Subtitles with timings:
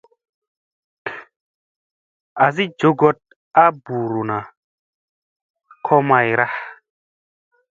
[2.43, 3.17] Asi njogoɗ
[3.53, 4.37] ga ɓuruna
[5.85, 6.45] ko mayra.